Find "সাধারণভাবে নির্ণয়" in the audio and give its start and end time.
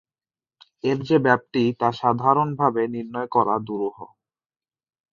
1.99-3.29